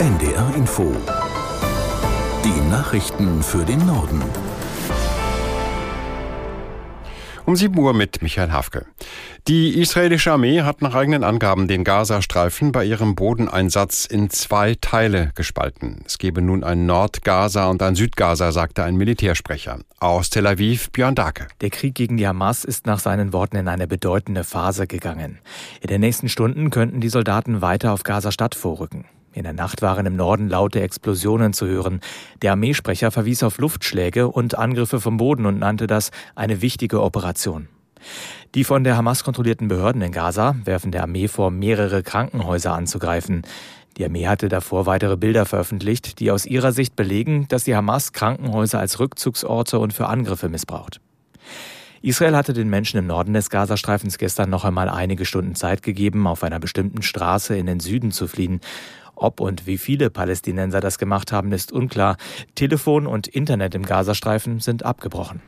[0.00, 0.96] NDR Info.
[2.42, 4.22] Die Nachrichten für den Norden.
[7.44, 8.86] Um 7 Uhr mit Michael Hafke.
[9.46, 15.32] Die israelische Armee hat nach eigenen Angaben den Gazastreifen bei ihrem Bodeneinsatz in zwei Teile
[15.34, 16.00] gespalten.
[16.06, 19.80] Es gebe nun ein Nord-Gaza und ein Süd-Gaza, sagte ein Militärsprecher.
[19.98, 21.46] Aus Tel Aviv, Björn Dake.
[21.60, 25.40] Der Krieg gegen die Hamas ist nach seinen Worten in eine bedeutende Phase gegangen.
[25.82, 29.04] In den nächsten Stunden könnten die Soldaten weiter auf Gaza-Stadt vorrücken.
[29.32, 32.00] In der Nacht waren im Norden laute Explosionen zu hören.
[32.42, 37.68] Der Armeesprecher verwies auf Luftschläge und Angriffe vom Boden und nannte das eine wichtige Operation.
[38.54, 43.42] Die von der Hamas kontrollierten Behörden in Gaza werfen der Armee vor, mehrere Krankenhäuser anzugreifen.
[43.96, 48.12] Die Armee hatte davor weitere Bilder veröffentlicht, die aus ihrer Sicht belegen, dass die Hamas
[48.12, 51.00] Krankenhäuser als Rückzugsorte und für Angriffe missbraucht.
[52.02, 56.26] Israel hatte den Menschen im Norden des Gazastreifens gestern noch einmal einige Stunden Zeit gegeben,
[56.26, 58.60] auf einer bestimmten Straße in den Süden zu fliehen.
[59.20, 62.16] Ob und wie viele Palästinenser das gemacht haben, ist unklar.
[62.54, 65.42] Telefon und Internet im Gazastreifen sind abgebrochen.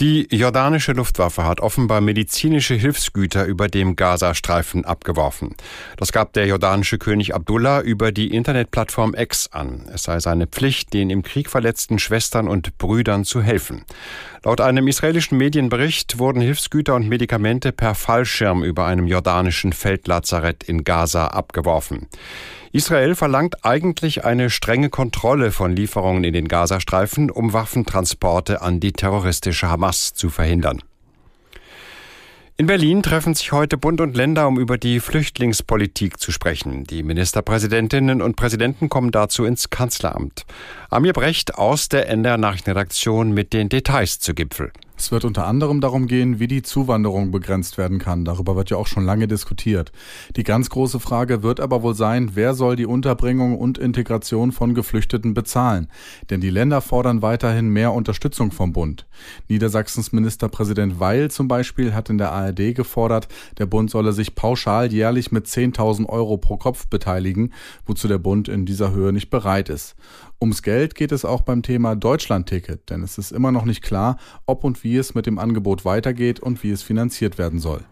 [0.00, 5.54] Die jordanische Luftwaffe hat offenbar medizinische Hilfsgüter über dem Gazastreifen abgeworfen.
[5.98, 9.90] Das gab der jordanische König Abdullah über die Internetplattform X an.
[9.92, 13.84] Es sei seine Pflicht, den im Krieg verletzten Schwestern und Brüdern zu helfen.
[14.44, 20.84] Laut einem israelischen Medienbericht wurden Hilfsgüter und Medikamente per Fallschirm über einem jordanischen Feldlazarett in
[20.84, 22.08] Gaza abgeworfen.
[22.72, 28.92] Israel verlangt eigentlich eine strenge Kontrolle von Lieferungen in den Gazastreifen, um Waffentransporte an die
[28.92, 30.82] terroristische Hamas zu verhindern.
[32.56, 36.84] In Berlin treffen sich heute Bund und Länder, um über die Flüchtlingspolitik zu sprechen.
[36.84, 40.46] Die Ministerpräsidentinnen und Präsidenten kommen dazu ins Kanzleramt.
[40.88, 44.72] Amir Brecht aus der NDR Nachrichtenredaktion mit den Details zu Gipfel.
[45.02, 48.24] Es wird unter anderem darum gehen, wie die Zuwanderung begrenzt werden kann.
[48.24, 49.90] Darüber wird ja auch schon lange diskutiert.
[50.36, 54.74] Die ganz große Frage wird aber wohl sein, wer soll die Unterbringung und Integration von
[54.74, 55.88] Geflüchteten bezahlen?
[56.30, 59.08] Denn die Länder fordern weiterhin mehr Unterstützung vom Bund.
[59.48, 63.26] Niedersachsens Ministerpräsident Weil zum Beispiel hat in der ARD gefordert,
[63.58, 67.52] der Bund solle sich pauschal jährlich mit 10.000 Euro pro Kopf beteiligen,
[67.86, 69.96] wozu der Bund in dieser Höhe nicht bereit ist.
[70.40, 74.16] Ums Geld geht es auch beim Thema Deutschlandticket, denn es ist immer noch nicht klar,
[74.44, 77.84] ob und wie es mit dem Angebot weitergeht und wie es finanziert werden soll.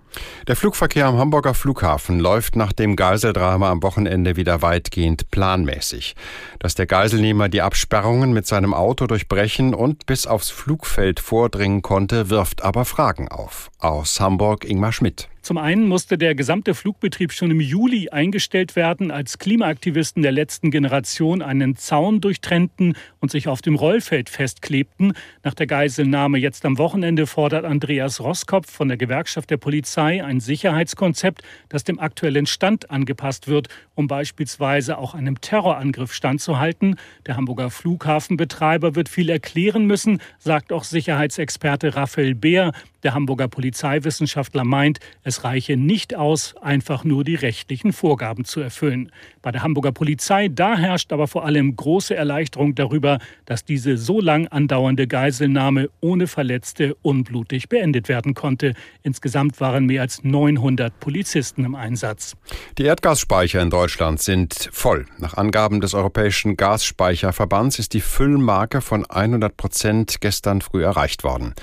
[0.48, 6.16] Der Flugverkehr am Hamburger Flughafen läuft nach dem Geiseldrama am Wochenende wieder weitgehend planmäßig.
[6.58, 12.30] Dass der Geiselnehmer die Absperrungen mit seinem Auto durchbrechen und bis aufs Flugfeld vordringen konnte,
[12.30, 13.70] wirft aber Fragen auf.
[13.78, 15.28] Aus Hamburg Ingmar Schmidt.
[15.42, 20.70] Zum einen musste der gesamte Flugbetrieb schon im Juli eingestellt werden, als Klimaaktivisten der letzten
[20.70, 25.14] Generation einen Zaun durchtrennten und sich auf dem Rollfeld festklebten.
[25.42, 30.40] Nach der Geiselnahme jetzt am Wochenende fordert Andreas Roskopf von der Gewerkschaft der Polizei ein
[30.40, 36.96] Sicherheitskonzept, das dem aktuellen Stand angepasst wird, um beispielsweise auch einem Terrorangriff standzuhalten.
[37.26, 42.72] Der Hamburger Flughafenbetreiber wird viel erklären müssen, sagt auch Sicherheitsexperte Raphael Beer.
[43.02, 49.10] Der Hamburger Polizeiwissenschaftler meint, es reiche nicht aus, einfach nur die rechtlichen Vorgaben zu erfüllen.
[49.40, 54.20] Bei der Hamburger Polizei, da herrscht aber vor allem große Erleichterung darüber, dass diese so
[54.20, 58.74] lang andauernde Geiselnahme ohne Verletzte unblutig beendet werden konnte.
[59.02, 62.36] Insgesamt waren mehr als 900 Polizisten im Einsatz.
[62.76, 65.06] Die Erdgasspeicher in Deutschland sind voll.
[65.18, 71.54] Nach Angaben des Europäischen Gasspeicherverbands ist die Füllmarke von 100 Prozent gestern früh erreicht worden.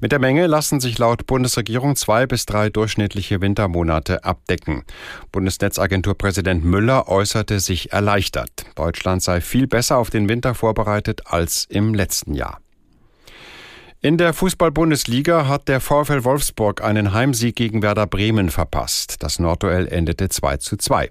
[0.00, 4.84] Mit der Menge lassen sich laut Bundesregierung zwei bis drei durchschnittliche Wintermonate abdecken.
[5.32, 8.50] Bundesnetzagenturpräsident Müller äußerte sich erleichtert.
[8.76, 12.60] Deutschland sei viel besser auf den Winter vorbereitet als im letzten Jahr.
[14.00, 19.22] In der Fußball-Bundesliga hat der VfL Wolfsburg einen Heimsieg gegen Werder Bremen verpasst.
[19.22, 21.08] Das Nordduell endete 2 zu 2.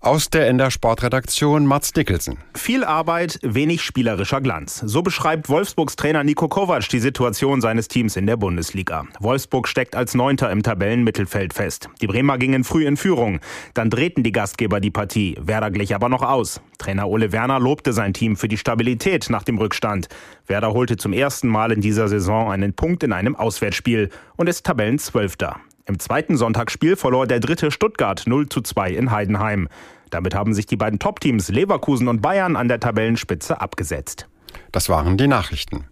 [0.00, 2.38] Aus der NDR Sportredaktion Mats Nicholson.
[2.54, 4.78] Viel Arbeit, wenig spielerischer Glanz.
[4.78, 9.06] So beschreibt Wolfsburgs Trainer Nico Kovac die Situation seines Teams in der Bundesliga.
[9.18, 11.88] Wolfsburg steckt als Neunter im Tabellenmittelfeld fest.
[12.00, 13.40] Die Bremer gingen früh in Führung.
[13.74, 15.36] Dann drehten die Gastgeber die Partie.
[15.40, 16.60] Werder glich aber noch aus.
[16.78, 20.06] Trainer Ole Werner lobte sein Team für die Stabilität nach dem Rückstand.
[20.46, 24.64] Werder holte zum ersten Mal in dieser Saison einen Punkt in einem Auswärtsspiel und ist
[24.64, 25.56] Tabellenzwölfter.
[25.88, 29.68] Im zweiten Sonntagsspiel verlor der dritte Stuttgart 0 zu 2 in Heidenheim.
[30.10, 34.28] Damit haben sich die beiden Top-Teams Leverkusen und Bayern an der Tabellenspitze abgesetzt.
[34.72, 35.86] Das waren die Nachrichten.